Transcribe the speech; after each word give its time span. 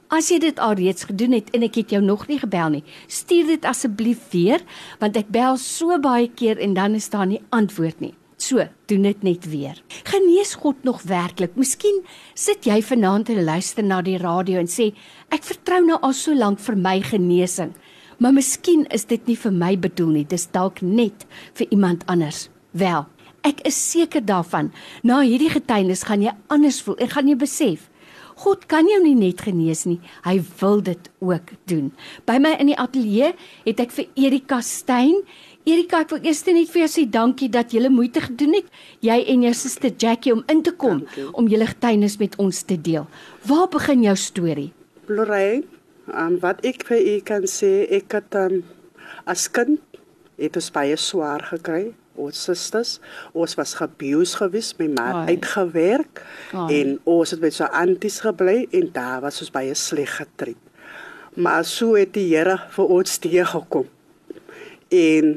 As 0.07 0.31
jy 0.31 0.39
dit 0.39 0.59
alreeds 0.59 1.03
gedoen 1.03 1.31
het 1.35 1.49
en 1.51 1.63
ek 1.63 1.75
het 1.75 1.89
jou 1.91 2.01
nog 2.01 2.27
nie 2.27 2.39
gebel 2.39 2.69
nie, 2.69 2.83
stuur 3.07 3.45
dit 3.47 3.65
asseblief 3.65 4.31
weer 4.31 4.61
want 4.99 5.17
ek 5.17 5.27
bel 5.27 5.57
so 5.57 5.99
baie 5.99 6.31
keer 6.31 6.57
en 6.57 6.73
dan 6.73 6.95
is 6.95 7.09
daar 7.09 7.27
nie 7.27 7.41
antwoord 7.49 7.99
nie. 7.99 8.13
So, 8.37 8.61
doen 8.85 9.01
dit 9.01 9.23
net 9.25 9.45
weer. 9.49 9.79
Genees 10.05 10.53
God 10.61 10.83
nog 10.85 11.01
werklik? 11.09 11.55
Miskien 11.57 12.03
sit 12.37 12.67
jy 12.69 12.77
vanaand 12.85 13.31
en 13.33 13.41
luister 13.43 13.83
na 13.83 13.97
die 14.05 14.19
radio 14.21 14.61
en 14.61 14.69
sê, 14.69 14.91
ek 15.33 15.45
vertrou 15.47 15.81
nou 15.87 15.97
al 16.05 16.13
so 16.13 16.37
lank 16.37 16.61
vir 16.61 16.77
my 16.77 16.99
genesing. 17.01 17.73
Maar 18.21 18.35
miskien 18.37 18.85
is 18.93 19.07
dit 19.09 19.25
nie 19.25 19.37
vir 19.37 19.53
my 19.53 19.73
bedoel 19.81 20.13
nie, 20.19 20.25
dis 20.29 20.45
dalk 20.53 20.83
net 20.85 21.25
vir 21.57 21.73
iemand 21.73 22.05
anders. 22.05 22.45
Wel, 22.77 23.07
ek 23.41 23.65
is 23.65 23.77
seker 23.77 24.21
daarvan, 24.21 24.69
na 25.01 25.23
hierdie 25.25 25.51
getuienis 25.53 26.05
gaan 26.05 26.21
jy 26.21 26.33
anders 26.53 26.83
voel 26.85 26.97
en 27.01 27.13
gaan 27.13 27.33
jy 27.33 27.37
besef 27.41 27.89
God 28.37 28.67
kan 28.69 28.85
jou 28.85 28.99
nie 29.01 29.15
net 29.17 29.41
genees 29.47 29.85
nie, 29.89 29.97
hy 30.27 30.37
wil 30.59 30.81
dit 30.85 31.09
ook 31.25 31.55
doen. 31.69 31.89
By 32.29 32.37
my 32.41 32.53
in 32.61 32.69
die 32.69 32.77
ateljee 32.77 33.31
het 33.65 33.79
ek 33.81 33.95
vir 33.95 34.11
Erika 34.27 34.59
Steyn 34.61 35.23
Erika, 35.67 35.99
ek 36.05 36.13
wil 36.13 36.27
eers 36.29 36.45
net 36.47 36.69
vir 36.71 36.85
jou 36.85 36.87
sê 36.93 37.01
dankie 37.11 37.49
dat 37.51 37.73
jy 37.75 37.89
moeite 37.91 38.21
gedoen 38.23 38.53
het, 38.55 38.67
jy 39.03 39.17
en 39.33 39.41
jou 39.43 39.53
suster 39.57 39.91
Jackie 39.91 40.31
om 40.31 40.45
in 40.47 40.61
te 40.63 40.71
kom 40.71 41.01
om 41.35 41.49
julle 41.51 41.67
getuienis 41.67 42.15
met 42.21 42.37
ons 42.39 42.61
te 42.63 42.77
deel. 42.79 43.03
Waar 43.49 43.67
begin 43.73 44.05
jou 44.05 44.13
storie? 44.15 44.69
Lorraine, 45.11 45.65
um, 46.07 46.37
wat 46.39 46.63
ek 46.63 46.85
vir 46.87 47.01
u 47.03 47.15
kan 47.27 47.43
sê, 47.51 47.83
ek 47.97 48.15
het 48.15 48.37
um, 48.39 48.61
as 49.27 49.49
kind 49.51 49.81
het 50.39 50.55
ons 50.55 50.71
baie 50.71 50.95
swaar 50.95 51.43
gekry. 51.49 51.89
Ons 52.17 52.39
susters, 52.47 52.95
ons 53.37 53.57
was 53.59 53.75
gebuus 53.77 54.37
gewees, 54.39 54.71
my 54.79 54.87
ma 54.89 55.09
het 55.11 55.35
uitgewerk 55.35 56.23
Ai. 56.55 56.79
en 56.79 56.95
ons 57.05 57.35
het 57.35 57.43
met 57.43 57.53
so 57.53 57.67
anties 57.75 58.21
gebly 58.23 58.63
en 58.71 58.87
daar 58.95 59.19
was 59.27 59.43
ons 59.43 59.51
baie 59.53 59.75
sleg 59.77 60.15
getref. 60.15 60.57
Maar 61.35 61.67
so 61.67 61.99
het 61.99 62.15
die 62.15 62.25
Here 62.31 62.55
vir 62.73 62.95
ons 62.95 63.19
teëgekom. 63.21 63.85
En 64.89 65.35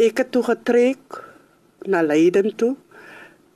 ek 0.00 0.24
het 0.24 0.32
toe 0.32 0.42
getrek 0.46 1.20
na 1.88 2.02
Leiden 2.02 2.54
toe. 2.56 2.74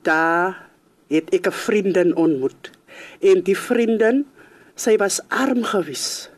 Daar 0.05 0.69
het 1.09 1.29
ek 1.33 1.47
'n 1.47 1.51
vriendin 1.65 2.15
ontmoet. 2.15 2.71
En 3.21 3.41
die 3.41 3.57
vriendin, 3.57 4.25
sy 4.75 4.97
was 4.97 5.21
arm 5.27 5.63
gewees. 5.63 6.29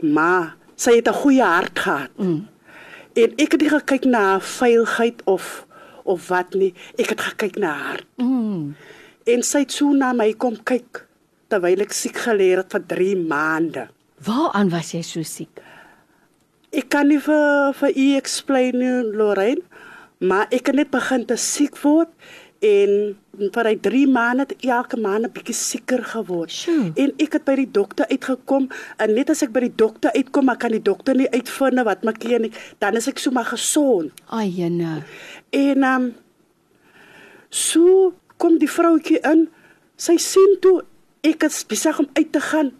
Maar 0.00 0.56
sy 0.74 0.96
het 0.96 1.08
'n 1.08 1.20
goeie 1.22 1.42
hart 1.42 1.78
gehad. 1.78 2.10
Mm. 2.16 2.48
En 3.12 3.32
ek 3.36 3.52
het 3.52 3.60
nie 3.60 3.70
gekyk 3.70 4.04
na 4.04 4.40
veiligheid 4.40 5.22
of 5.24 5.66
of 6.04 6.28
wat 6.28 6.54
nie. 6.54 6.74
Ek 6.96 7.08
het 7.08 7.20
gekyk 7.20 7.56
na 7.56 7.72
haar. 7.72 8.00
Mm. 8.16 8.76
En 9.24 9.42
sy 9.42 9.58
het 9.58 9.72
so 9.72 9.92
na 9.92 10.12
my 10.12 10.32
kom 10.32 10.56
kyk 10.62 11.06
terwyl 11.48 11.80
ek 11.80 11.92
siek 11.92 12.16
geleer 12.16 12.56
het 12.56 12.72
vir 12.72 12.86
3 12.86 13.16
maande. 13.16 13.88
Waaraan 14.22 14.70
was 14.70 14.92
jy 14.92 15.02
so 15.02 15.22
siek? 15.22 15.60
Ek 16.76 16.90
kan 16.92 17.08
nie 17.08 17.20
vir 17.24 17.72
vir 17.78 17.94
u 17.96 18.06
explain 18.18 18.76
nie, 18.76 18.96
Lorraine, 19.16 19.62
maar 20.20 20.50
ek 20.52 20.68
het 20.68 20.76
net 20.76 20.90
begin 20.92 21.24
te 21.24 21.38
siek 21.40 21.78
word 21.80 22.10
en 22.64 23.16
vir 23.54 23.68
'n 23.68 23.80
3 23.80 24.06
maande 24.08 24.46
elke 24.60 24.96
maand 24.96 25.24
'n 25.24 25.32
bietjie 25.32 25.54
sieker 25.54 26.04
geword. 26.04 26.50
Sjoe. 26.50 26.92
En 26.96 27.12
ek 27.18 27.32
het 27.32 27.44
by 27.44 27.54
die 27.56 27.70
dokter 27.70 28.06
uitgekom 28.08 28.68
en 28.98 29.14
net 29.14 29.30
as 29.30 29.42
ek 29.42 29.52
by 29.52 29.60
die 29.60 29.76
dokter 29.76 30.12
uitkom, 30.12 30.44
maar 30.44 30.56
kan 30.56 30.70
die 30.70 30.82
dokter 30.82 31.14
nie 31.14 31.30
uitvind 31.30 31.84
wat 31.84 32.04
my 32.04 32.12
keer 32.12 32.40
nie, 32.40 32.52
dan 32.78 32.96
is 32.96 33.08
ek 33.08 33.18
sommer 33.18 33.44
gesond. 33.44 34.12
Ai 34.28 34.48
jene. 34.48 35.02
En 35.50 35.82
ehm 35.82 36.02
um, 36.02 36.14
so 37.50 38.12
kom 38.36 38.58
die 38.58 38.70
vroutjie 38.70 39.20
in. 39.24 39.48
Sy 39.96 40.16
sien 40.16 40.56
toe 40.60 40.82
ek 41.22 41.42
is 41.44 41.64
besig 41.64 41.98
om 41.98 42.08
uit 42.12 42.32
te 42.32 42.40
gaan 42.40 42.72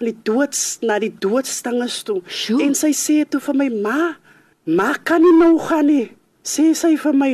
die 0.00 0.16
doods 0.24 0.78
na 0.86 0.98
die 1.02 1.12
doodsstanges 1.22 2.02
toe. 2.08 2.20
Sjoe. 2.26 2.62
en 2.64 2.74
sy 2.78 2.92
sê 2.96 3.22
toe 3.28 3.40
vir 3.44 3.58
my 3.62 3.68
ma 3.84 3.98
ma 4.66 4.92
kan 5.04 5.22
nie 5.22 5.36
nou 5.38 5.58
gaan 5.58 5.88
nie. 5.90 6.08
Sê 6.46 6.70
sy 6.76 6.96
vir 7.00 7.16
my 7.16 7.32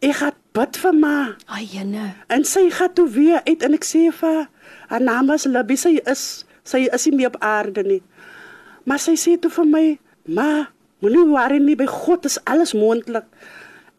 ek 0.00 0.16
gaan 0.20 0.36
bid 0.56 0.78
vir 0.82 0.96
ma. 0.96 1.16
Ai 1.46 1.64
jene. 1.70 2.12
En 2.32 2.44
sy 2.44 2.68
gaan 2.74 2.92
toe 2.94 3.06
weer 3.08 3.42
uit 3.46 3.62
en 3.62 3.76
ek 3.78 3.86
sê 3.86 4.08
vir 4.20 4.46
haar 4.90 5.04
naam 5.04 5.30
is 5.34 5.46
Libby 5.46 5.78
sy 5.78 5.98
is 6.10 6.44
sy 6.66 6.86
is 6.86 7.06
nie 7.08 7.16
meer 7.20 7.30
op 7.32 7.40
aarde 7.44 7.84
nie. 7.86 8.02
Maar 8.84 9.02
sy 9.02 9.16
sê 9.18 9.36
toe 9.40 9.52
vir 9.60 9.68
my 9.68 9.84
ma 10.26 10.50
moenie 11.00 11.26
worry 11.30 11.60
nie 11.62 11.78
by 11.78 11.86
God 11.90 12.26
is 12.28 12.40
alles 12.44 12.74
moontlik. 12.74 13.26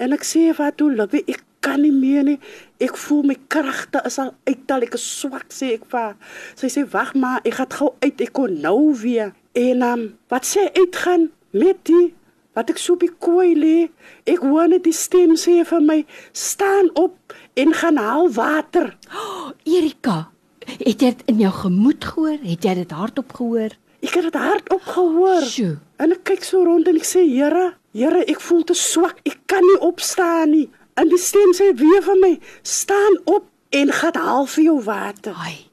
En 0.02 0.14
ek 0.14 0.28
sê 0.28 0.50
vir 0.52 0.66
haar 0.68 0.76
toe 0.76 0.92
Libby 0.92 1.24
ek 1.28 1.44
kan 1.64 1.82
nie 1.82 1.94
meer 1.94 2.26
nie. 2.28 2.38
Ek 2.82 2.98
voel 2.98 3.26
my 3.30 3.38
kragte 3.54 4.02
is 4.08 4.18
al 4.22 4.34
uittal. 4.50 4.86
Ek 4.88 4.98
is 4.98 5.06
swak 5.20 5.54
sê 5.54 5.76
ek 5.78 5.86
vir. 5.92 6.16
Sy 6.60 6.72
sê 6.74 6.86
wag 6.94 7.14
maar, 7.18 7.42
ek 7.46 7.60
gaan 7.60 7.76
gou 7.78 7.92
uit. 8.02 8.24
Ek 8.26 8.34
kon 8.38 8.58
nou 8.64 8.92
weer. 9.02 9.36
En 9.58 9.86
um, 9.86 10.08
wat 10.32 10.48
sê 10.48 10.68
uitgaan 10.78 11.30
met 11.52 11.84
die 11.90 12.12
wat 12.58 12.72
ek 12.72 12.82
so 12.82 13.00
bekoei 13.00 13.54
lê. 13.56 13.78
Ek 14.30 14.44
hoor 14.44 14.68
net 14.72 14.84
die 14.88 14.96
stem 14.96 15.38
sê 15.40 15.62
vir 15.68 15.86
my, 15.86 16.02
staan 16.36 16.92
op 17.00 17.36
en 17.60 17.76
gaan 17.80 18.00
haal 18.02 18.28
water. 18.36 18.92
Oh, 19.12 19.52
Erika, 19.68 20.26
het 20.68 20.98
jy 20.98 21.14
dit 21.14 21.24
in 21.32 21.40
jou 21.46 21.54
gemoed 21.62 22.10
gehoor? 22.12 22.42
Het 22.44 22.68
jy 22.68 22.76
dit 22.82 22.96
hardop 22.96 23.32
gehoor? 23.40 23.78
Ek 24.02 24.18
het 24.18 24.28
dit 24.28 24.40
hardop 24.42 24.84
gehoor. 24.96 25.46
Sjoe. 25.46 25.76
En 26.02 26.16
ek 26.16 26.26
kyk 26.32 26.46
so 26.48 26.64
rond 26.66 26.90
en 26.90 26.98
ek 26.98 27.08
sê, 27.08 27.24
Here, 27.30 27.72
Here, 27.96 28.24
ek 28.32 28.40
voel 28.42 28.64
te 28.68 28.76
swak. 28.78 29.20
Ek 29.28 29.42
kan 29.52 29.64
nie 29.68 29.80
opstaan 29.84 30.56
nie. 30.56 30.68
En 30.94 31.10
die 31.12 31.20
stem 31.20 31.54
sê 31.56 31.72
weer 31.76 32.04
vir 32.04 32.18
my: 32.22 32.40
"Staan 32.62 33.20
op 33.24 33.46
en 33.70 33.92
gaan 33.92 34.18
haal 34.18 34.46
vir 34.46 34.64
jou 34.64 34.80
water." 34.84 35.34
Ai. 35.34 35.68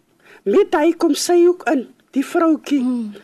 Met 0.44 0.74
hy 0.74 0.92
kom 0.92 1.14
sy 1.14 1.44
ook 1.46 1.66
in, 1.68 1.88
die 2.10 2.24
vroutjie. 2.24 2.82
Mm. 2.82 3.14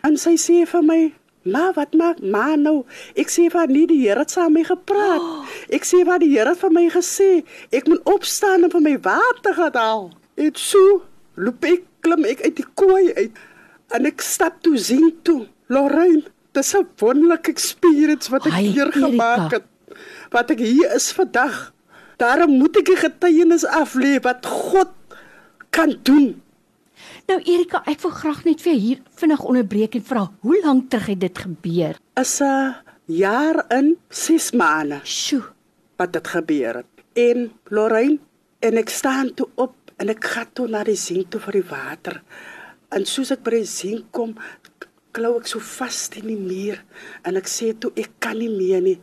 En 0.00 0.16
sy 0.16 0.36
sê 0.36 0.66
vir 0.66 0.82
my: 0.82 1.12
"Ma, 1.42 1.72
wat 1.72 1.94
maak 1.94 2.20
ma 2.20 2.56
nou?" 2.56 2.84
Ek 3.14 3.30
sê 3.30 3.50
vir 3.50 3.66
nie 3.68 3.86
die 3.86 4.00
Here 4.08 4.18
het 4.18 4.30
saam 4.30 4.52
met 4.52 4.68
my 4.68 4.76
gepraat. 4.76 5.20
Oh. 5.20 5.44
Ek 5.76 5.84
sê 5.84 6.04
wat 6.04 6.20
die 6.20 6.32
Here 6.34 6.54
vir 6.54 6.70
my 6.70 6.88
gesê, 6.88 7.44
ek 7.72 7.88
moet 7.88 8.02
opstaan 8.04 8.64
en 8.64 8.70
vir 8.70 8.80
my 8.80 8.98
water 9.00 9.54
gaan 9.54 9.74
haal. 9.74 10.10
En 10.36 10.50
so 10.54 11.02
loop 11.34 11.64
ek 11.64 11.84
klim 12.00 12.24
ek 12.24 12.40
uit 12.40 12.56
die 12.56 12.70
kooi 12.74 13.12
uit. 13.14 13.32
En 13.94 14.06
ek 14.06 14.20
stap 14.20 14.60
toe 14.62 14.78
sien 14.78 15.14
toe. 15.22 15.46
Lorraine, 15.68 16.22
dis 16.52 16.74
'n 16.74 16.86
wonderlike 16.98 17.50
experience 17.50 18.30
wat 18.30 18.46
ek 18.46 18.52
Ai, 18.52 18.66
hier 18.66 18.92
gemaak 18.92 19.52
het 19.52 19.64
wat 20.30 20.50
ek 20.50 20.62
hier 20.64 20.94
is 20.94 21.12
vandag. 21.12 21.72
Daarom 22.16 22.56
moet 22.58 22.76
ek 22.76 22.88
'n 22.88 23.02
getuienis 23.04 23.66
aflê 23.66 24.20
wat 24.22 24.46
God 24.46 24.92
kan 25.70 25.98
doen. 26.02 26.42
Nou 27.26 27.40
Erika, 27.42 27.82
ek 27.86 28.00
wil 28.00 28.10
graag 28.10 28.44
net 28.44 28.62
vir 28.62 28.76
hier 28.78 29.00
vinnig 29.18 29.42
onderbreek 29.44 29.94
en 29.98 30.04
vra, 30.04 30.30
hoe 30.40 30.60
lank 30.64 30.90
terug 30.90 31.06
het 31.06 31.20
dit 31.20 31.38
gebeur? 31.38 31.98
Is 32.14 32.40
'n 32.40 32.74
jaar 33.06 33.64
in 33.68 33.96
6 34.08 34.52
maande. 34.52 35.00
Sjoe, 35.04 35.42
wat 35.96 36.12
dit 36.12 36.28
gebeur 36.28 36.74
het. 36.74 36.86
En 37.14 37.52
Lorraine 37.68 38.18
en 38.60 38.76
ek 38.76 38.88
staan 38.88 39.34
toe 39.34 39.48
op 39.54 39.74
en 39.96 40.08
ek 40.08 40.24
gaan 40.24 40.52
toe 40.52 40.68
na 40.68 40.84
die 40.84 40.96
sink 40.96 41.30
toe 41.30 41.40
vir 41.40 41.52
die 41.52 41.68
water. 41.70 42.22
En 42.90 43.04
soos 43.04 43.30
ek 43.30 43.42
by 43.42 43.50
die 43.50 43.64
sink 43.64 44.04
kom, 44.10 44.36
klou 45.16 45.36
ek 45.40 45.46
so 45.46 45.58
vas 45.58 46.08
in 46.20 46.28
die 46.28 46.36
muur 46.38 46.82
en 47.24 47.36
ek 47.36 47.48
sê 47.48 47.72
toe 47.78 47.92
ek 47.96 48.10
kan 48.20 48.38
nie 48.38 48.52
meer 48.52 48.82
nie 48.84 48.98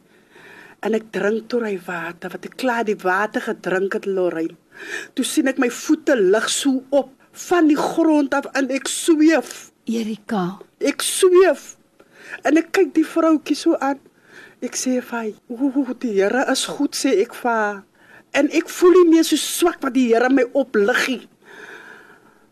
en 0.83 0.97
ek 0.97 1.09
drink 1.15 1.47
toe 1.51 1.61
hy 1.63 1.75
water 1.85 2.33
wat 2.33 2.47
ek 2.47 2.57
klaar 2.59 2.85
die 2.87 2.99
water 2.99 3.43
gedrink 3.45 3.95
het 3.97 4.07
Lorraine. 4.09 4.57
Toe 5.15 5.25
sien 5.25 5.47
ek 5.51 5.61
my 5.61 5.69
voete 5.71 6.15
lig 6.19 6.49
so 6.51 6.83
op 6.91 7.11
van 7.47 7.69
die 7.69 7.79
grond 7.79 8.33
af 8.35 8.49
en 8.57 8.69
ek 8.73 8.89
sweef. 8.91 9.71
Erika, 9.89 10.59
ek 10.83 11.03
sweef. 11.05 11.73
En 12.43 12.59
ek 12.59 12.71
kyk 12.75 12.93
die 12.97 13.07
vroutjie 13.07 13.57
so 13.57 13.77
aan. 13.79 13.99
Ek 14.63 14.77
sê 14.79 15.01
vir 15.01 15.17
haar, 15.19 15.33
"Ooh, 15.49 15.93
die 15.99 16.13
Here 16.19 16.45
is 16.51 16.65
goed," 16.65 16.95
sê 16.95 17.21
ek 17.21 17.33
vir 17.33 17.51
haar. 17.51 17.83
En 18.33 18.49
ek 18.51 18.69
voel 18.69 18.91
nie 18.91 19.09
meer 19.09 19.23
so 19.23 19.35
swak 19.35 19.81
wat 19.81 19.93
die 19.93 20.07
Here 20.13 20.29
my 20.29 20.45
oplig 20.53 21.07
nie. 21.07 21.27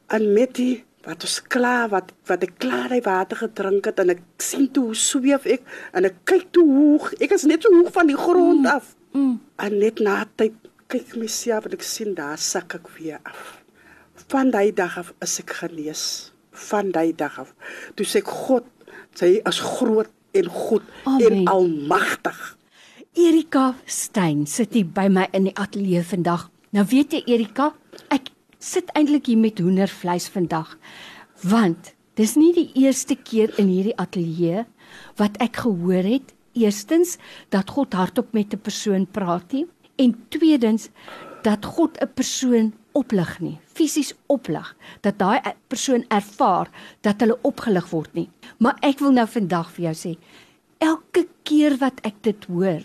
En 0.09 0.33
met 0.33 0.53
die 0.53 0.83
wat 1.05 1.23
ons 1.25 1.37
klaar 1.49 1.89
wat 1.89 2.11
wat 2.29 2.43
ek 2.45 2.57
klaar 2.61 2.93
hy 2.93 2.99
water 3.05 3.39
gedrink 3.41 3.87
het 3.89 4.01
en 4.03 4.13
ek 4.13 4.21
sien 4.41 4.67
toe 4.73 4.91
hoe 4.91 4.97
sweef 4.97 5.47
ek 5.49 5.63
en 5.97 6.07
ek 6.09 6.19
kyk 6.29 6.49
toe 6.55 6.65
hoog. 6.67 7.11
Ek 7.19 7.33
is 7.37 7.47
net 7.49 7.65
so 7.65 7.73
hoog 7.73 7.91
van 7.95 8.11
die 8.11 8.19
grond 8.19 8.67
af. 8.69 8.93
Mm. 9.15 9.39
En 9.61 9.77
net 9.81 9.99
na 10.03 10.21
tyd 10.39 10.55
kyk 10.91 11.01
ek 11.07 11.17
myself 11.19 11.67
en 11.67 11.75
ek 11.77 11.85
sien 11.87 12.13
daar 12.17 12.37
sak 12.41 12.77
ek 12.77 12.91
weer 12.97 13.19
af. 13.23 13.57
Van 14.31 14.51
daai 14.53 14.71
dag 14.75 14.97
af 15.01 15.13
is 15.25 15.39
ek 15.41 15.57
genees. 15.61 16.05
Van 16.69 16.91
daai 16.93 17.11
dag 17.17 17.39
af. 17.41 17.53
Toe 17.95 18.05
sê 18.05 18.21
ek 18.21 18.29
God, 18.45 18.67
sy 19.17 19.39
is 19.39 19.61
groot 19.77 20.11
en 20.37 20.47
goed 20.47 20.83
Amen. 21.09 21.25
en 21.27 21.47
almagtig. 21.51 22.57
Erika 23.19 23.73
Stein 23.85 24.45
sit 24.47 24.77
hier 24.77 24.87
by 24.87 25.09
my 25.11 25.25
in 25.35 25.49
die 25.49 25.55
ateljee 25.59 26.03
vandag. 26.07 26.47
Nou 26.71 26.85
weet 26.87 27.17
jy 27.17 27.23
Erika, 27.27 27.71
ek 28.07 28.30
sit 28.61 28.91
eintlik 28.93 29.25
hier 29.31 29.41
met 29.41 29.59
hoendervleis 29.59 30.27
vandag. 30.29 30.77
Want 31.41 31.93
dis 32.19 32.35
nie 32.37 32.51
die 32.53 32.69
eerste 32.83 33.17
keer 33.17 33.53
in 33.59 33.71
hierdie 33.71 33.97
ateljee 33.97 34.65
wat 35.17 35.39
ek 35.41 35.63
gehoor 35.63 36.05
het 36.05 36.35
eerstens 36.53 37.17
dat 37.49 37.71
God 37.73 37.95
hardop 37.97 38.33
met 38.33 38.53
'n 38.53 38.61
persoon 38.61 39.07
praat 39.07 39.51
nie 39.51 39.65
en 39.97 40.15
tweedens 40.29 40.89
dat 41.43 41.65
God 41.65 41.97
'n 42.01 42.13
persoon 42.13 42.73
oplig 42.93 43.39
nie 43.39 43.57
fisies 43.65 44.13
oplig 44.27 44.75
dat 45.01 45.17
daai 45.17 45.39
persoon 45.71 46.05
ervaar 46.09 46.69
dat 47.01 47.21
hulle 47.23 47.39
opgelig 47.47 47.89
word 47.89 48.13
nie. 48.13 48.29
Maar 48.57 48.77
ek 48.81 48.99
wil 48.99 49.15
nou 49.15 49.27
vandag 49.27 49.71
vir 49.75 49.85
jou 49.89 49.95
sê 49.95 50.13
elke 50.81 51.27
keer 51.43 51.77
wat 51.81 52.01
ek 52.07 52.21
dit 52.21 52.45
hoor 52.49 52.81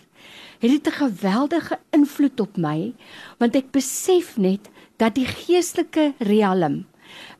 het 0.61 0.71
dit 0.71 0.87
'n 0.87 1.01
geweldige 1.01 1.79
invloed 1.91 2.41
op 2.41 2.57
my 2.57 2.95
want 3.39 3.57
ek 3.57 3.73
besef 3.73 4.37
net 4.37 4.71
dat 4.97 5.15
die 5.15 5.27
geestelike 5.27 6.13
riem 6.19 6.85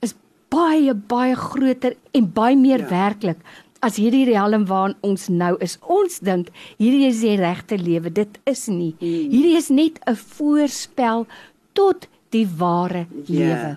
is 0.05 0.15
baie 0.53 0.95
baie 0.95 1.37
groter 1.37 1.97
en 2.13 2.33
baie 2.33 2.57
meer 2.57 2.85
ja. 2.85 2.91
werklik 2.91 3.41
as 3.85 3.99
hierdie 4.01 4.25
riem 4.29 4.67
waarin 4.67 4.97
ons 5.07 5.29
nou 5.29 5.55
is. 5.63 5.77
Ons 5.83 6.21
dink 6.25 6.49
hierdie 6.81 7.09
is 7.11 7.21
die 7.23 7.37
regte 7.39 7.79
lewe. 7.79 8.11
Dit 8.11 8.39
is 8.49 8.67
nie. 8.73 8.95
Hmm. 8.99 9.31
Hierdie 9.33 9.57
is 9.57 9.69
net 9.71 10.01
'n 10.07 10.17
voorspel 10.17 11.27
tot 11.73 12.09
die 12.31 12.47
ware 12.59 13.07
ja. 13.27 13.39
lewe. 13.39 13.77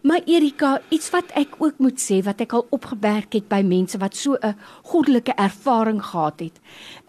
Maar 0.00 0.20
Erika, 0.24 0.80
iets 0.88 1.10
wat 1.10 1.32
ek 1.34 1.56
ook 1.58 1.80
moet 1.82 1.98
sê 1.98 2.20
wat 2.22 2.38
ek 2.44 2.52
al 2.54 2.66
opgemerk 2.74 3.34
het 3.34 3.48
by 3.50 3.58
mense 3.66 3.98
wat 3.98 4.14
so 4.16 4.38
'n 4.38 4.54
goddelike 4.82 5.34
ervaring 5.34 6.02
gehad 6.02 6.40
het, 6.40 6.60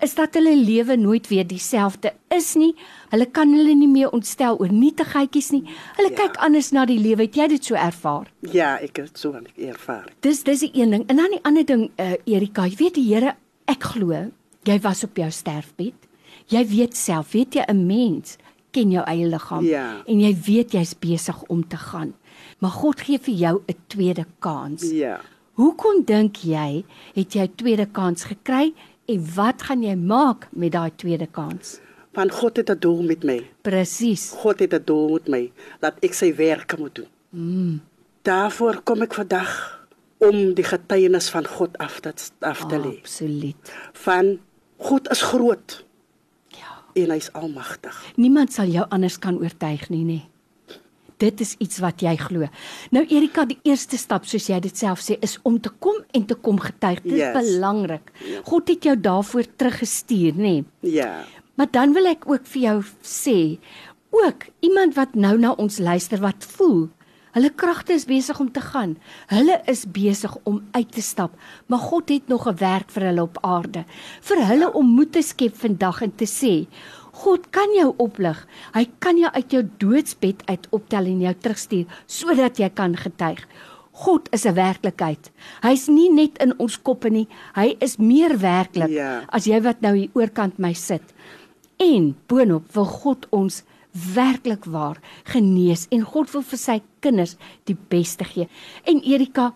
is 0.01 0.15
dat 0.15 0.33
hulle 0.33 0.55
lewe 0.55 0.95
nooit 0.95 1.27
weer 1.27 1.47
dieselfde 1.47 2.13
is 2.27 2.55
nie. 2.55 2.75
Hulle 3.09 3.25
kan 3.25 3.53
hulle 3.53 3.75
nie 3.75 3.87
meer 3.87 4.09
ontstel 4.09 4.57
oor 4.59 4.71
nietigheidjies 4.71 5.51
nie. 5.51 5.63
Hulle 5.95 6.09
ja. 6.09 6.15
kyk 6.15 6.37
anders 6.37 6.71
na 6.71 6.85
die 6.85 6.99
lewe. 6.99 7.21
Het 7.21 7.35
jy 7.35 7.47
dit 7.47 7.65
so 7.65 7.75
ervaar? 7.75 8.31
Ja, 8.41 8.77
ek 8.81 8.97
het 8.97 9.17
so 9.17 9.33
ervaar. 9.57 10.09
Dis 10.19 10.43
dis 10.43 10.59
die 10.59 10.71
een 10.73 10.89
ding. 10.89 11.03
En 11.07 11.15
dan 11.15 11.29
die 11.29 11.43
ander 11.43 11.65
ding, 11.65 11.91
uh, 11.99 12.13
Erika, 12.25 12.65
jy 12.65 12.75
weet 12.75 12.95
die 12.95 13.13
Here, 13.13 13.35
ek 13.65 13.83
glo, 13.83 14.31
jy 14.63 14.79
was 14.79 15.03
op 15.03 15.15
jou 15.17 15.31
sterfbed. 15.31 16.07
Jy 16.47 16.67
weet 16.67 16.97
self, 16.97 17.31
weet 17.31 17.53
jy 17.53 17.65
'n 17.67 17.85
mens 17.85 18.37
ken 18.71 18.91
jou 18.91 19.03
eie 19.09 19.27
liggaam 19.27 19.65
ja. 19.65 20.03
en 20.05 20.19
jy 20.19 20.33
weet 20.45 20.71
jy's 20.71 20.93
besig 20.99 21.43
om 21.49 21.67
te 21.67 21.77
gaan 21.77 22.13
maar 22.59 22.75
God 22.75 23.01
gee 23.01 23.19
vir 23.19 23.33
jou 23.33 23.61
'n 23.67 23.75
tweede 23.87 24.25
kans. 24.39 24.83
Ja. 24.91 25.19
Hoekom 25.53 26.03
dink 26.05 26.35
jy 26.35 26.83
het 27.13 27.33
jy 27.33 27.43
'n 27.43 27.55
tweede 27.55 27.85
kans 27.85 28.23
gekry 28.23 28.73
en 29.05 29.33
wat 29.35 29.61
gaan 29.61 29.83
jy 29.83 29.95
maak 29.95 30.47
met 30.51 30.71
daai 30.71 30.91
tweede 30.95 31.27
kans? 31.27 31.79
Want 32.13 32.31
God 32.31 32.57
het 32.57 32.69
'n 32.69 32.79
doel 32.79 33.03
met 33.03 33.23
my. 33.23 33.49
Presies. 33.61 34.31
God 34.31 34.59
het 34.59 34.73
'n 34.73 34.83
doel 34.85 35.09
met 35.09 35.27
my 35.27 35.51
dat 35.79 35.93
ek 35.99 36.13
sy 36.13 36.35
werk 36.35 36.77
moet 36.77 36.95
doen. 36.95 37.07
Mm. 37.29 37.81
Daarvoor 38.21 38.81
kom 38.83 39.01
ek 39.01 39.13
vandag 39.13 39.87
om 40.17 40.53
die 40.53 40.63
getuienis 40.63 41.29
van 41.29 41.47
God 41.47 41.77
af 41.77 41.99
te 41.99 42.13
af 42.39 42.65
te 42.65 42.79
lê. 42.79 42.99
Absoluut. 42.99 43.73
Van 43.93 44.39
God 44.77 45.09
is 45.09 45.21
groot. 45.21 45.85
Ja. 46.47 46.83
En 46.93 47.09
hy's 47.11 47.31
almagtig. 47.31 48.13
Niemand 48.15 48.53
sal 48.53 48.67
jou 48.67 48.85
anders 48.89 49.19
kan 49.19 49.39
oortuig 49.39 49.89
nie, 49.89 50.03
nê? 50.03 50.05
Nee 50.05 50.29
dit 51.19 51.41
is 51.43 51.55
iets 51.59 51.81
wat 51.83 52.03
jy 52.03 52.15
glo. 52.19 52.47
Nou 52.95 53.03
Erika, 53.07 53.45
die 53.49 53.59
eerste 53.67 53.99
stap 53.99 54.27
soos 54.29 54.49
jy 54.49 54.59
dit 54.63 54.77
self 54.77 55.03
sê 55.03 55.17
is 55.25 55.37
om 55.47 55.59
te 55.59 55.71
kom 55.83 55.99
en 56.15 56.25
te 56.25 56.35
kom 56.35 56.59
getuig. 56.63 57.01
Dit 57.03 57.19
yes. 57.19 57.33
is 57.33 57.55
belangrik. 57.55 58.13
God 58.47 58.71
het 58.71 58.87
jou 58.89 58.95
daarvoor 58.99 59.49
teruggestuur, 59.55 60.37
nê? 60.39 60.55
Nee? 60.59 60.93
Ja. 60.99 61.11
Maar 61.59 61.67
dan 61.71 61.93
wil 61.93 62.07
ek 62.07 62.23
ook 62.29 62.45
vir 62.47 62.61
jou 62.61 62.77
sê, 63.03 63.59
ook 64.15 64.47
iemand 64.65 64.95
wat 64.95 65.17
nou 65.19 65.35
na 65.37 65.51
ons 65.59 65.77
luister 65.83 66.21
wat 66.23 66.47
voel 66.55 66.87
Hulle 67.29 67.51
kragte 67.53 67.93
is 67.93 68.07
besig 68.09 68.39
om 68.41 68.47
te 68.49 68.61
gaan. 68.61 68.95
Hulle 69.29 69.59
is 69.69 69.83
besig 69.93 70.33
om 70.49 70.63
uit 70.73 70.89
te 70.91 71.01
stap, 71.05 71.35
maar 71.69 71.83
God 71.91 72.09
het 72.09 72.27
nog 72.27 72.47
'n 72.49 72.57
werk 72.57 72.89
vir 72.89 73.03
hulle 73.03 73.21
op 73.21 73.37
aarde. 73.41 73.85
Vir 74.21 74.45
hulle 74.45 74.73
om 74.73 74.85
moed 74.85 75.11
te 75.11 75.21
skep 75.21 75.55
vandag 75.55 76.01
en 76.01 76.15
te 76.15 76.25
sê, 76.25 76.67
God 77.19 77.49
kan 77.51 77.71
jou 77.75 77.89
oplig. 77.99 78.37
Hy 78.71 78.85
kan 79.03 79.17
jou 79.19 79.29
uit 79.35 79.51
jou 79.51 79.63
doodsbed 79.81 80.45
uit 80.47 80.67
optel 80.75 81.09
en 81.11 81.25
jou 81.25 81.33
terugstuur 81.43 81.99
sodat 82.07 82.61
jy 82.61 82.69
kan 82.71 82.95
getuig. 82.95 83.41
God 83.99 84.29
is 84.31 84.45
'n 84.45 84.55
werklikheid. 84.55 85.31
Hy's 85.61 85.87
nie 85.87 86.09
net 86.09 86.37
in 86.39 86.53
ons 86.59 86.77
koppe 86.77 87.09
nie, 87.09 87.27
hy 87.55 87.75
is 87.79 87.97
meer 87.97 88.37
werklik 88.39 88.89
ja. 88.89 89.25
as 89.27 89.45
jy 89.45 89.59
wat 89.61 89.81
nou 89.81 89.95
hier 89.95 90.09
oorkant 90.13 90.59
my 90.59 90.73
sit. 90.73 91.03
En 91.77 92.15
boonop 92.27 92.63
wil 92.73 92.85
God 92.85 93.27
ons 93.31 93.63
werklik 94.15 94.65
waar 94.65 94.97
genees 95.25 95.87
en 95.91 96.01
God 96.01 96.31
wil 96.31 96.41
vir 96.41 96.57
sy 96.57 96.81
kinders 97.01 97.35
die 97.65 97.77
beste 97.89 98.23
gee. 98.23 98.47
En 98.85 99.01
Erika, 99.03 99.53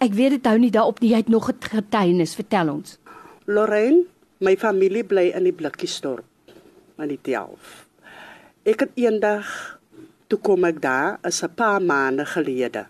ek 0.00 0.12
weet 0.12 0.30
dit 0.30 0.46
hou 0.46 0.58
nie 0.58 0.70
daarop 0.70 1.00
nie, 1.00 1.10
jy 1.10 1.16
het 1.16 1.28
nog 1.28 1.48
'n 1.48 1.56
getuienis, 1.60 2.34
vertel 2.34 2.68
ons. 2.68 2.98
Lorraine, 3.46 4.04
my 4.40 4.56
familie 4.56 5.04
bly 5.04 5.32
in 5.34 5.44
die 5.44 5.52
blikkiesdorp 5.52 6.27
aan 6.98 7.14
die 7.14 7.20
11. 7.22 7.86
Ek 8.68 8.84
het 8.84 8.94
eendag 8.98 9.46
toe 10.28 10.38
kom 10.44 10.66
ek 10.68 10.82
daar, 10.82 11.18
is 11.24 11.42
'n 11.42 11.54
paar 11.54 11.82
maande 11.82 12.26
gelede. 12.26 12.86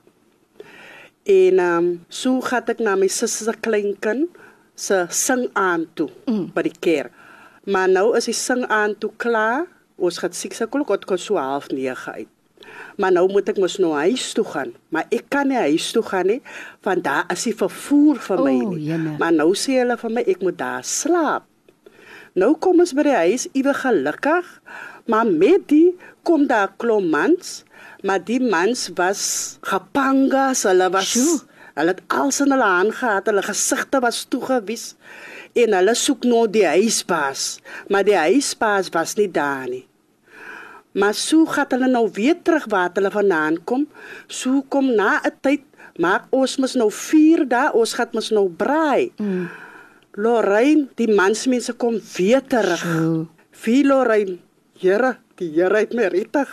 En 1.28 1.58
ehm 1.58 1.76
um, 1.76 2.04
so 2.08 2.40
gaan 2.40 2.66
ek 2.66 2.78
na 2.80 2.96
my 2.96 3.08
sussie 3.08 3.46
se 3.46 3.54
kleinkind 3.60 4.28
se 4.74 5.06
sing 5.08 5.48
aan 5.52 5.86
toe 5.94 6.08
mm. 6.26 6.50
by 6.54 6.62
die 6.62 6.78
kerk. 6.80 7.12
Maar 7.68 7.88
nou 7.88 8.16
is 8.16 8.24
die 8.24 8.34
sing 8.34 8.64
aan 8.66 8.94
toe 8.98 9.10
klaar. 9.16 9.66
Ons 9.96 10.18
gaan 10.18 10.32
sien 10.32 10.54
sekel 10.56 10.84
kot 10.88 11.04
kon 11.04 11.18
so 11.18 11.36
half 11.36 11.68
9 11.68 12.12
uit. 12.12 12.28
Maar 12.96 13.12
nou 13.12 13.26
moet 13.30 13.48
ek 13.48 13.58
mos 13.60 13.76
nou 13.82 13.92
huis 13.92 14.32
toe 14.32 14.44
gaan. 14.44 14.72
Maar 14.88 15.04
ek 15.10 15.28
kan 15.28 15.48
nie 15.50 15.58
huis 15.68 15.90
toe 15.92 16.02
gaan 16.02 16.26
nie 16.32 16.40
want 16.86 17.04
daar 17.04 17.28
is 17.34 17.44
die 17.44 17.54
vervoer 17.56 18.16
vir 18.28 18.42
my 18.46 18.56
oh, 18.64 18.72
nie. 18.72 18.98
Maar 19.20 19.32
nou 19.36 19.52
sê 19.58 19.78
hulle 19.82 19.98
vir 20.00 20.14
my 20.16 20.24
ek 20.24 20.42
moet 20.46 20.58
daar 20.58 20.84
slaap. 20.84 21.44
Nou 22.34 22.54
kom 22.60 22.80
ons 22.80 22.92
by 22.96 23.06
die 23.06 23.16
huis 23.16 23.46
iewig 23.52 23.80
gelukkig, 23.80 24.46
maar 25.08 25.26
met 25.26 25.68
die 25.70 25.96
kom 26.22 26.46
daar 26.46 26.74
klomp 26.76 27.08
mans, 27.10 27.62
maar 28.04 28.20
die 28.24 28.40
mans 28.40 28.88
was 28.98 29.58
gepangas, 29.66 30.66
hulle 30.68 30.90
was 30.92 31.12
Sjoe. 31.14 31.40
hulle 31.78 31.94
het 31.94 32.02
alles 32.08 32.40
in 32.40 32.52
hulle 32.52 32.68
hand 32.68 32.94
gehad, 32.94 33.26
hulle 33.30 33.42
gesigte 33.42 34.00
was 34.04 34.24
toegewys 34.28 34.94
en 35.58 35.74
hulle 35.78 35.94
soek 35.94 36.26
nou 36.28 36.46
die 36.50 36.66
huisbaas, 36.66 37.58
maar 37.88 38.04
die 38.04 38.18
huisbaas 38.18 38.90
was 38.94 39.16
nie 39.16 39.30
daar 39.30 39.68
nie. 39.68 39.86
Maar 40.98 41.14
so 41.14 41.46
gaan 41.46 41.70
hulle 41.70 41.88
nou 41.92 42.08
weer 42.12 42.36
terug 42.42 42.66
waar 42.72 42.90
hulle 42.94 43.10
vandaan 43.10 43.58
kom. 43.64 43.86
So 44.26 44.62
kom 44.68 44.94
na 44.94 45.20
'n 45.24 45.32
tyd, 45.40 45.62
maar 45.96 46.26
ons 46.30 46.56
moet 46.56 46.74
nou 46.74 46.90
4 46.90 47.48
dae, 47.48 47.72
ons 47.72 47.92
gaan 47.92 48.08
mos 48.12 48.30
nou 48.30 48.48
braai. 48.48 49.12
Mm. 49.16 49.48
Lorraine, 50.16 50.88
die 50.96 51.08
mansmense 51.12 51.74
kom 51.76 51.98
weer 52.16 52.40
terug. 52.46 52.84
Wie 53.64 53.84
Lorraine? 53.84 54.38
Here, 54.78 55.16
die 55.38 55.50
Here 55.52 55.82
het 55.82 55.94
my 55.94 56.08
rettig 56.12 56.50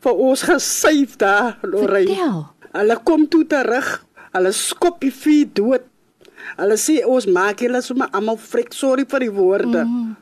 vir 0.00 0.22
ons 0.26 0.42
gesuif 0.48 1.16
daar, 1.20 1.58
Lorraine. 1.62 2.16
Vertel. 2.16 2.40
Hulle 2.72 2.96
kom 3.04 3.26
toe 3.28 3.44
terug. 3.50 3.88
Hulle 4.34 4.52
skop 4.54 5.00
die 5.02 5.12
vuur 5.12 5.50
dood. 5.58 5.86
Hulle 6.56 6.78
sê 6.80 7.00
ons 7.06 7.26
maak 7.28 7.60
julle 7.62 7.82
sommer 7.84 8.10
almal 8.16 8.38
frik 8.40 8.72
sorry 8.74 9.04
vir 9.10 9.26
die 9.26 9.32
woorde. 9.34 9.84
Mm. 9.84 10.14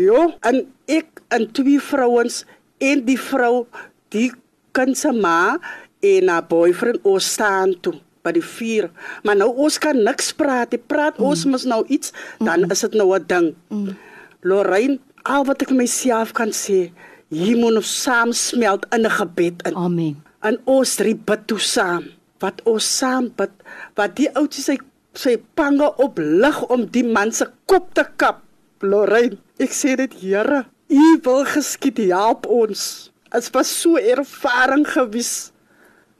Jo, 0.00 0.26
en 0.46 0.62
ek 0.90 1.22
en 1.34 1.48
twee 1.56 1.80
vrouens 1.82 2.44
en 2.80 3.02
die 3.06 3.18
vrou, 3.20 3.66
die 4.14 4.30
kind 4.76 4.98
se 4.98 5.12
ma 5.12 5.56
en 6.04 6.30
haar 6.30 6.46
boyfriend 6.48 7.02
ons 7.08 7.32
staan 7.34 7.74
toe 7.82 7.98
by 8.26 8.32
die 8.36 8.44
vuur. 8.44 8.90
Maar 9.24 9.38
nou 9.42 9.50
ons 9.66 9.78
kan 9.82 9.96
niks 9.96 10.32
praat. 10.36 10.72
Jy 10.74 10.80
praat 10.90 11.18
mm. 11.18 11.26
ons 11.26 11.44
mos 11.50 11.66
nou 11.68 11.82
iets, 11.88 12.14
dan 12.38 12.66
mm. 12.66 12.74
is 12.74 12.84
dit 12.86 12.98
nou 13.00 13.08
'n 13.16 13.26
ding. 13.26 13.54
Mm. 13.68 13.96
Lorraine, 14.42 14.98
al 15.22 15.44
wat 15.44 15.62
ek 15.62 15.70
myself 15.70 16.32
kan 16.32 16.52
sê, 16.52 16.92
hier 17.28 17.56
moet 17.56 17.76
ons 17.80 18.02
saam 18.02 18.32
smelt 18.32 18.86
in 18.94 19.06
'n 19.06 19.16
gebed 19.20 19.62
in. 19.68 19.74
Amen. 19.74 20.16
En 20.42 20.58
ons 20.64 20.96
drie 20.96 21.14
bid 21.14 21.46
toe 21.46 21.60
saam. 21.60 22.04
Wat 22.40 22.60
ons 22.64 22.84
saam 22.98 23.32
bid, 23.36 23.52
wat 23.94 24.16
die 24.16 24.30
ouetjie 24.32 24.62
sy 24.62 24.76
sy 25.12 25.36
pange 25.58 25.90
op 25.98 26.18
lig 26.18 26.62
om 26.70 26.86
die 26.86 27.04
man 27.04 27.32
se 27.32 27.46
kop 27.66 27.94
te 27.94 28.04
kap. 28.16 28.42
Lorraine, 28.80 29.36
ek 29.58 29.72
sê 29.74 29.96
dit 29.96 30.12
Here, 30.22 30.64
U 30.90 31.20
wil 31.22 31.44
geskied 31.46 31.98
help 32.10 32.46
ons. 32.50 33.10
Dit 33.30 33.50
was 33.54 33.70
so 33.70 33.94
ervaring 33.94 34.82
gewees 34.90 35.49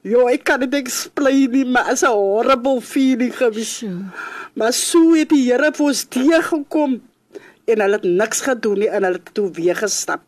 Jo, 0.02 0.26
ek 0.32 0.44
kan 0.48 0.60
dit 0.64 0.74
explain 0.78 1.50
nie, 1.52 1.64
maar 1.68 1.90
is 1.92 2.02
'n 2.02 2.08
horrible 2.08 2.80
feeling 2.80 3.34
gewees. 3.36 3.78
Sjoe. 3.78 4.04
Maar 4.54 4.72
so 4.72 5.12
het 5.14 5.28
die 5.28 5.44
Here 5.52 5.70
vir 5.72 5.86
ons 5.86 6.04
teëgekom 6.08 7.00
en 7.66 7.80
hulle 7.80 7.92
het 7.96 8.04
niks 8.04 8.40
gedoen 8.40 8.78
nie 8.78 8.88
en 8.88 9.02
hulle 9.04 9.20
het 9.20 9.34
toe 9.34 9.50
weer 9.52 9.76
gestap. 9.76 10.20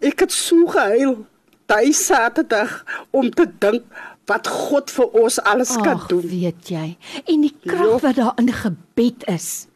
Ek 0.00 0.20
het 0.20 0.32
so 0.32 0.66
gehuil 0.66 1.26
daai 1.66 1.92
Saterdag 1.92 2.84
om 3.10 3.30
te 3.30 3.46
dink 3.58 3.82
wat 4.26 4.46
God 4.46 4.90
vir 4.90 5.06
ons 5.12 5.38
alles 5.40 5.76
kan 5.76 5.96
Ag, 6.00 6.06
doen. 6.08 6.20
weet 6.28 6.68
jy. 6.68 6.96
En 7.26 7.40
die 7.40 7.54
krag 7.66 7.86
Ja. 7.86 7.98
wat 7.98 8.16
daar 8.16 8.32
in 8.38 8.52
gebed 8.52 9.24
is. 9.28 9.66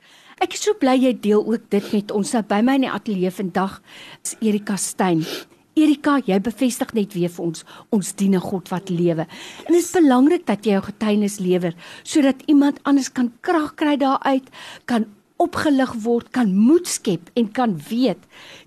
Ek 0.41 0.53
is 0.55 0.63
so 0.63 0.75
bly 0.75 0.97
jy 0.99 1.13
deel 1.21 1.45
ook 1.47 1.71
dit 1.71 1.93
met 1.93 2.11
ons. 2.11 2.33
Nou 2.33 2.43
by 2.43 2.61
my 2.63 2.75
in 2.75 2.81
die 2.81 2.91
ateljee 2.91 3.31
vandag 3.31 3.81
is 4.25 4.35
Erika 4.41 4.77
Stein. 4.77 5.25
Erika, 5.75 6.19
jy 6.27 6.37
bevestig 6.45 6.93
net 6.93 7.15
weer 7.17 7.31
vir 7.33 7.45
ons 7.45 7.65
ons 7.91 8.13
dien 8.15 8.35
'n 8.35 8.41
God 8.41 8.69
wat 8.69 8.91
lewe. 8.91 9.27
En 9.67 9.73
dit 9.73 9.83
is 9.83 9.91
belangrik 9.91 10.47
dat 10.47 10.65
jy 10.65 10.73
jou 10.73 10.83
getuienis 10.83 11.39
lewer 11.39 11.75
sodat 12.03 12.43
iemand 12.47 12.79
anders 12.85 13.13
kan 13.13 13.33
krag 13.41 13.75
kry 13.75 13.97
daaruit, 13.97 14.45
kan 14.85 15.07
opgelig 15.37 15.93
word, 16.05 16.31
kan 16.31 16.55
moed 16.55 16.87
skep 16.87 17.31
en 17.35 17.51
kan 17.53 17.81
weet. 17.89 18.19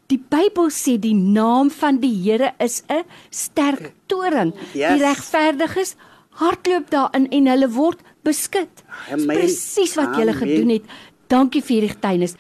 Die 0.08 0.20
Bybel 0.20 0.70
sê 0.70 0.98
die 1.00 1.16
naam 1.16 1.70
van 1.70 2.00
die 2.00 2.14
Here 2.14 2.54
is 2.60 2.84
'n 2.90 3.04
sterk 3.30 3.94
toring. 4.08 4.54
Yes. 4.74 4.98
Die 4.98 5.06
regverdiges 5.06 5.96
hardloop 6.30 6.90
daarin 6.90 7.28
en 7.32 7.48
hulle 7.48 7.70
word 7.70 8.00
beskud. 8.24 8.84
Presies 9.28 9.96
wat 9.96 10.18
jy 10.18 10.34
gedoen 10.34 10.70
het. 10.70 10.84
Dankie 11.28 11.62
vir 11.62 11.82
die 11.82 11.90
getuienis. 11.90 12.36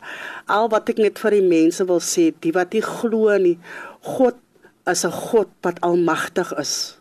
Al 0.45 0.69
wat 0.69 0.89
ek 0.89 0.97
net 1.01 1.19
vir 1.19 1.31
die 1.31 1.41
mense 1.41 1.85
wil 1.85 2.01
sê, 2.03 2.33
die 2.39 2.53
wat 2.53 2.73
nie 2.73 2.83
glo 2.85 3.37
nie, 3.41 3.57
God 4.01 4.35
is 4.85 5.05
'n 5.05 5.11
God 5.11 5.47
wat 5.61 5.81
almagtig 5.81 6.53
is. 6.57 6.97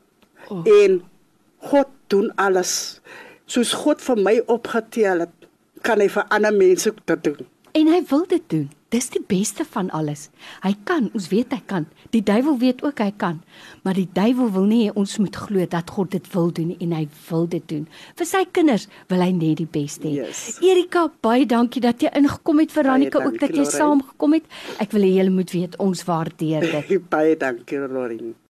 Oh. 0.49 0.67
En 0.83 1.03
God 1.59 1.89
doen 2.07 2.33
alles. 2.35 3.01
Soos 3.47 3.73
God 3.73 4.03
vir 4.03 4.17
my 4.17 4.43
opgetel 4.47 5.19
het, 5.19 5.35
kan 5.83 6.01
hy 6.01 6.09
vir 6.09 6.25
ander 6.29 6.53
mense 6.53 6.93
dit 7.05 7.25
doen. 7.25 7.47
En 7.73 7.87
hy 7.87 8.03
wil 8.09 8.27
dit 8.27 8.43
doen. 8.49 8.71
Dis 8.95 9.09
die 9.11 9.23
beste 9.27 9.65
van 9.67 9.89
alles. 9.91 10.29
Hy 10.63 10.71
kan, 10.87 11.09
ons 11.19 11.27
weet 11.33 11.51
hy 11.51 11.59
kan. 11.67 11.87
Die 12.15 12.23
duiwel 12.23 12.61
weet 12.61 12.85
ook 12.87 13.01
hy 13.03 13.09
kan. 13.19 13.41
Maar 13.83 13.99
die 13.99 14.07
duiwel 14.15 14.53
wil 14.55 14.69
nie 14.71 14.85
ons 14.95 15.17
moet 15.19 15.35
glo 15.35 15.67
dat 15.71 15.91
God 15.97 16.13
dit 16.15 16.29
wil 16.35 16.53
doen 16.55 16.71
en 16.79 16.95
hy 16.95 17.03
wil 17.27 17.49
dit 17.51 17.67
doen. 17.73 17.89
Vir 18.15 18.29
sy 18.31 18.45
kinders 18.55 18.87
wil 19.11 19.25
hy 19.25 19.33
net 19.35 19.59
die 19.65 19.67
beste 19.67 20.07
hê. 20.07 20.21
Yes. 20.21 20.45
Erika, 20.63 21.09
baie 21.27 21.49
dankie 21.51 21.83
dat 21.83 22.07
jy 22.07 22.15
ingekom 22.23 22.63
het 22.63 22.77
Veronica 22.77 23.19
ook 23.19 23.35
dankie, 23.35 23.43
dat 23.49 23.59
jy 23.59 23.67
saamgekom 23.73 24.39
het. 24.39 24.47
Ek 24.79 24.95
wil 24.95 25.09
hê 25.09 25.13
julle 25.19 25.35
moet 25.35 25.59
weet 25.59 25.75
ons 25.83 26.07
waardeer 26.07 26.71
dit. 26.71 26.97
Baie 27.15 27.35
dankie, 27.41 27.83
Lorin. 27.91 28.35